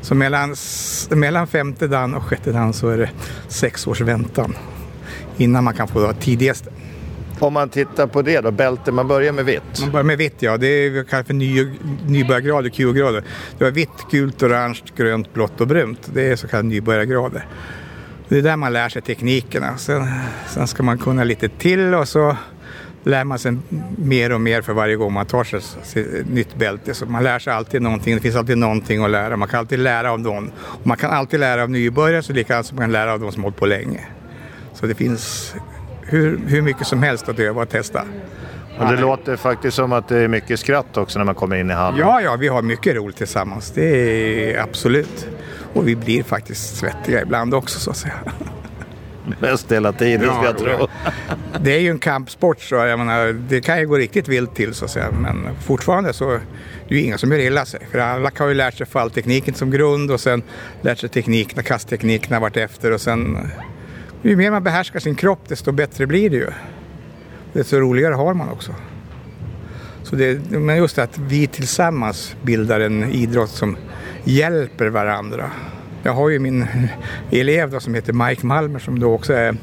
så 0.00 0.14
mellan, 0.14 0.54
mellan 1.10 1.46
femte 1.46 1.86
dagen 1.86 2.14
och 2.14 2.22
sjätte 2.22 2.52
dagen 2.52 2.72
så 2.72 2.88
är 2.88 2.98
det 2.98 3.10
sex 3.48 3.86
års 3.86 4.00
väntan 4.00 4.54
innan 5.36 5.64
man 5.64 5.74
kan 5.74 5.88
få 5.88 6.06
det 6.06 6.14
tidigast 6.14 6.68
om 7.38 7.52
man 7.52 7.68
tittar 7.68 8.06
på 8.06 8.22
det 8.22 8.40
då, 8.40 8.50
bälte, 8.50 8.92
man 8.92 9.08
börjar 9.08 9.32
med 9.32 9.44
vitt. 9.44 9.80
Man 9.80 9.90
börjar 9.90 10.04
med 10.04 10.18
vitt, 10.18 10.34
ja. 10.38 10.56
Det 10.56 10.66
är 10.66 10.90
vad 10.90 10.98
vi 10.98 11.10
kallar 11.10 11.22
för 11.22 11.34
ny, 11.34 11.70
nybörjargrader, 12.06 12.70
Q-grader. 12.70 13.24
Det 13.58 13.64
är 13.64 13.70
vitt, 13.70 14.06
gult, 14.10 14.42
orange, 14.42 14.80
grönt, 14.96 15.34
blått 15.34 15.60
och 15.60 15.66
brunt. 15.66 16.10
Det 16.14 16.32
är 16.32 16.36
så 16.36 16.48
kallade 16.48 16.68
nybörjargrader. 16.68 17.46
Det 18.28 18.38
är 18.38 18.42
där 18.42 18.56
man 18.56 18.72
lär 18.72 18.88
sig 18.88 19.02
teknikerna. 19.02 19.76
Sen, 19.76 20.06
sen 20.48 20.66
ska 20.66 20.82
man 20.82 20.98
kunna 20.98 21.24
lite 21.24 21.48
till 21.48 21.94
och 21.94 22.08
så 22.08 22.36
lär 23.04 23.24
man 23.24 23.38
sig 23.38 23.56
mer 23.96 24.32
och 24.32 24.40
mer 24.40 24.62
för 24.62 24.72
varje 24.72 24.96
gång 24.96 25.12
man 25.12 25.26
tar 25.26 25.44
sig 25.44 25.60
ett 25.94 26.28
nytt 26.28 26.56
bälte. 26.56 26.94
Så 26.94 27.06
man 27.06 27.24
lär 27.24 27.38
sig 27.38 27.52
alltid 27.52 27.82
någonting. 27.82 28.14
Det 28.14 28.20
finns 28.20 28.36
alltid 28.36 28.58
någonting 28.58 29.04
att 29.04 29.10
lära. 29.10 29.36
Man 29.36 29.48
kan 29.48 29.60
alltid 29.60 29.78
lära 29.78 30.12
av 30.12 30.20
någon. 30.20 30.50
Och 30.58 30.86
man 30.86 30.96
kan 30.96 31.10
alltid 31.10 31.40
lära 31.40 31.62
av 31.62 31.70
nybörjare 31.70 32.22
så 32.22 32.32
likadant 32.32 32.66
som 32.66 32.76
man 32.76 32.82
kan 32.82 32.92
lära 32.92 33.12
av 33.12 33.20
de 33.20 33.32
som 33.32 33.42
hållit 33.42 33.58
på 33.58 33.66
länge. 33.66 34.00
Så 34.74 34.86
det 34.86 34.94
finns 34.94 35.54
hur, 36.08 36.40
hur 36.46 36.62
mycket 36.62 36.86
som 36.86 37.02
helst 37.02 37.28
att 37.28 37.38
öva 37.38 37.62
och 37.62 37.68
testa. 37.68 38.04
Och 38.78 38.88
det 38.88 38.96
låter 38.96 39.36
faktiskt 39.36 39.76
som 39.76 39.92
att 39.92 40.08
det 40.08 40.18
är 40.18 40.28
mycket 40.28 40.60
skratt 40.60 40.96
också 40.96 41.18
när 41.18 41.26
man 41.26 41.34
kommer 41.34 41.56
in 41.56 41.70
i 41.70 41.74
hallen. 41.74 42.00
Ja, 42.00 42.20
ja, 42.20 42.36
vi 42.36 42.48
har 42.48 42.62
mycket 42.62 42.96
roligt 42.96 43.16
tillsammans. 43.16 43.70
Det 43.70 43.84
är 44.54 44.62
absolut. 44.62 45.28
Och 45.74 45.88
vi 45.88 45.96
blir 45.96 46.22
faktiskt 46.22 46.76
svettiga 46.76 47.22
ibland 47.22 47.54
också 47.54 47.80
så 47.80 47.90
att 47.90 47.96
säga. 47.96 48.14
Mest 49.40 49.72
hela 49.72 49.92
tiden 49.92 50.28
ska 50.28 50.44
jag 50.44 50.54
Ja, 50.54 50.76
tro. 50.76 50.88
Det 51.60 51.72
är 51.72 51.80
ju 51.80 51.90
en 51.90 51.98
kampsport 51.98 52.60
så 52.60 52.74
jag 52.74 52.98
menar, 52.98 53.32
det 53.32 53.60
kan 53.60 53.78
ju 53.78 53.86
gå 53.86 53.96
riktigt 53.96 54.28
vilt 54.28 54.54
till 54.54 54.74
så 54.74 54.84
att 54.84 54.90
säga. 54.90 55.10
Men 55.20 55.48
fortfarande 55.66 56.12
så 56.12 56.30
är 56.30 56.40
det 56.88 56.94
ju 56.94 57.02
inga 57.02 57.18
som 57.18 57.32
gör 57.32 57.38
illa 57.38 57.64
sig. 57.64 57.80
För 57.90 57.98
alla 57.98 58.30
har 58.38 58.48
ju 58.48 58.54
lärt 58.54 58.74
sig 58.74 58.86
falltekniken 58.86 59.54
som 59.54 59.70
grund 59.70 60.10
och 60.10 60.20
sen 60.20 60.42
lärt 60.80 60.98
sig 60.98 61.08
teknikerna, 61.08 61.62
kastteknikerna 61.62 62.40
vartefter 62.40 62.92
och 62.92 63.00
sen 63.00 63.50
ju 64.22 64.36
mer 64.36 64.50
man 64.50 64.62
behärskar 64.62 65.00
sin 65.00 65.14
kropp 65.14 65.48
desto 65.48 65.72
bättre 65.72 66.06
blir 66.06 66.30
det 66.30 66.36
ju. 66.36 66.50
Desto 67.52 67.76
roligare 67.76 68.14
har 68.14 68.34
man 68.34 68.48
också. 68.48 68.74
Så 70.02 70.16
det, 70.16 70.50
men 70.50 70.76
just 70.76 70.96
det 70.96 71.02
att 71.02 71.18
vi 71.18 71.46
tillsammans 71.46 72.36
bildar 72.42 72.80
en 72.80 73.04
idrott 73.04 73.50
som 73.50 73.76
hjälper 74.24 74.86
varandra. 74.86 75.50
Jag 76.02 76.12
har 76.12 76.28
ju 76.28 76.38
min 76.38 76.66
elev 77.30 77.70
då, 77.70 77.80
som 77.80 77.94
heter 77.94 78.12
Mike 78.12 78.46
Malmer 78.46 78.78
som 78.78 78.98
då 78.98 79.12
också 79.14 79.32
är 79.32 79.56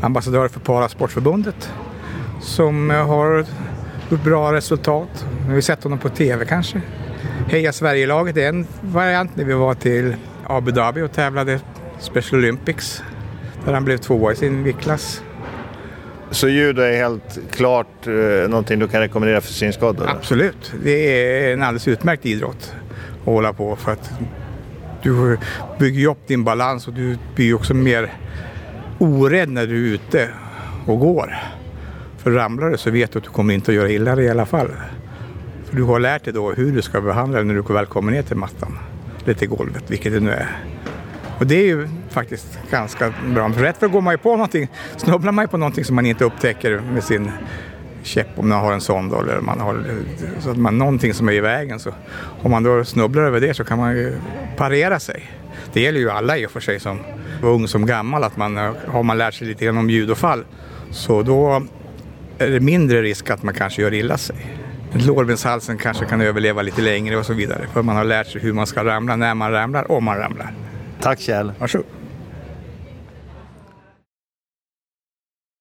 ambassadör 0.00 0.48
för 0.48 0.60
Parasportförbundet. 0.60 1.70
Som 2.40 2.90
har 2.90 3.46
gjort 4.10 4.24
bra 4.24 4.52
resultat. 4.52 5.26
Vi 5.46 5.54
har 5.54 5.60
sett 5.60 5.82
honom 5.82 5.98
på 5.98 6.08
TV 6.08 6.44
kanske. 6.44 6.80
Heja 7.48 7.72
Sverige-laget 7.72 8.36
är 8.36 8.48
en 8.48 8.66
variant 8.80 9.36
när 9.36 9.44
vi 9.44 9.52
var 9.52 9.74
till 9.74 10.16
Abu 10.46 10.72
Dhabi 10.72 11.02
och 11.02 11.12
tävlade 11.12 11.60
Special 12.00 12.38
Olympics. 12.38 13.02
Där 13.64 13.72
han 13.72 13.84
blev 13.84 13.96
tvåa 13.96 14.32
i 14.32 14.36
sin 14.36 14.62
viktklass. 14.62 15.22
Så 16.30 16.48
judo 16.48 16.82
är 16.82 16.96
helt 16.96 17.38
klart 17.50 18.06
eh, 18.06 18.48
någonting 18.48 18.78
du 18.78 18.88
kan 18.88 19.00
rekommendera 19.00 19.40
för 19.40 19.52
synskadade? 19.52 20.10
Absolut, 20.10 20.74
det 20.84 20.90
är 20.90 21.52
en 21.52 21.62
alldeles 21.62 21.88
utmärkt 21.88 22.26
idrott 22.26 22.74
att 23.20 23.24
hålla 23.24 23.52
på 23.52 23.76
för 23.76 23.92
att 23.92 24.10
du 25.02 25.38
bygger 25.78 26.08
upp 26.08 26.26
din 26.26 26.44
balans 26.44 26.88
och 26.88 26.94
du 26.94 27.18
blir 27.34 27.54
också 27.54 27.74
mer 27.74 28.12
orädd 28.98 29.48
när 29.48 29.66
du 29.66 29.90
är 29.90 29.94
ute 29.94 30.28
och 30.86 30.98
går. 30.98 31.34
För 32.18 32.30
ramlar 32.30 32.70
du 32.70 32.78
så 32.78 32.90
vet 32.90 33.12
du 33.12 33.18
att 33.18 33.24
du 33.24 33.30
kommer 33.30 33.54
inte 33.54 33.70
att 33.70 33.76
göra 33.76 33.90
illa 33.90 34.16
dig 34.16 34.24
i 34.24 34.30
alla 34.30 34.46
fall. 34.46 34.68
För 35.64 35.76
du 35.76 35.82
har 35.82 36.00
lärt 36.00 36.24
dig 36.24 36.32
då 36.32 36.52
hur 36.52 36.72
du 36.72 36.82
ska 36.82 37.00
behandla 37.00 37.38
dig 37.38 37.46
när 37.46 37.54
du 37.54 37.74
väl 37.74 37.86
kommer 37.86 38.12
ner 38.12 38.22
till 38.22 38.36
mattan. 38.36 38.78
Eller 39.24 39.34
till 39.34 39.48
golvet, 39.48 39.84
vilket 39.86 40.12
det 40.12 40.20
nu 40.20 40.30
är. 40.30 40.48
Och 41.38 41.46
det 41.46 41.54
är 41.54 41.66
ju 41.66 41.88
faktiskt 42.12 42.58
ganska 42.70 43.14
bra. 43.26 43.52
För 43.52 43.60
rätt 43.60 43.78
för 43.78 43.88
går 43.88 44.00
man 44.00 44.14
ju 44.14 44.18
på 44.18 44.36
någonting, 44.36 44.68
snubblar 44.96 45.32
man 45.32 45.44
ju 45.44 45.48
på 45.48 45.56
någonting 45.56 45.84
som 45.84 45.96
man 45.96 46.06
inte 46.06 46.24
upptäcker 46.24 46.82
med 46.92 47.04
sin 47.04 47.30
käpp 48.02 48.28
om 48.36 48.48
man 48.48 48.58
har 48.58 48.72
en 48.72 48.80
sån 48.80 49.08
då, 49.08 49.20
eller 49.20 49.40
man 49.40 49.60
har 49.60 49.84
så 50.40 50.50
att 50.50 50.56
man, 50.56 50.78
någonting 50.78 51.14
som 51.14 51.28
är 51.28 51.32
i 51.32 51.40
vägen. 51.40 51.78
Så 51.78 51.90
om 52.42 52.50
man 52.50 52.62
då 52.62 52.84
snubblar 52.84 53.22
över 53.22 53.40
det 53.40 53.54
så 53.54 53.64
kan 53.64 53.78
man 53.78 53.96
ju 53.96 54.14
parera 54.56 55.00
sig. 55.00 55.30
Det 55.72 55.80
gäller 55.80 56.00
ju 56.00 56.10
alla 56.10 56.38
i 56.38 56.46
och 56.46 56.50
för 56.50 56.60
sig 56.60 56.80
som 56.80 56.98
ung 57.42 57.68
som 57.68 57.86
gammal 57.86 58.24
att 58.24 58.36
man 58.36 58.56
har 58.88 59.02
man 59.02 59.18
lärt 59.18 59.34
sig 59.34 59.46
lite 59.46 59.64
grann 59.64 59.78
om 59.78 59.90
ljudofall 59.90 60.44
så 60.90 61.22
då 61.22 61.62
är 62.38 62.50
det 62.50 62.60
mindre 62.60 63.02
risk 63.02 63.30
att 63.30 63.42
man 63.42 63.54
kanske 63.54 63.82
gör 63.82 63.94
illa 63.94 64.18
sig. 64.18 64.58
Lårbenshalsen 64.92 65.78
kanske 65.78 66.04
kan 66.04 66.20
överleva 66.20 66.62
lite 66.62 66.82
längre 66.82 67.16
och 67.16 67.26
så 67.26 67.34
vidare 67.34 67.66
för 67.72 67.82
man 67.82 67.96
har 67.96 68.04
lärt 68.04 68.26
sig 68.26 68.40
hur 68.40 68.52
man 68.52 68.66
ska 68.66 68.84
ramla, 68.84 69.16
när 69.16 69.34
man 69.34 69.52
ramlar, 69.52 69.92
om 69.92 70.04
man 70.04 70.16
ramlar. 70.16 70.54
Tack 71.00 71.20
Kjell. 71.20 71.52
Varsågod. 71.58 72.01